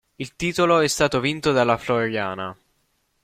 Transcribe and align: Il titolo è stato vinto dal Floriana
Il 0.17 0.35
titolo 0.35 0.79
è 0.79 0.87
stato 0.87 1.19
vinto 1.19 1.51
dal 1.51 1.77
Floriana 1.77 2.57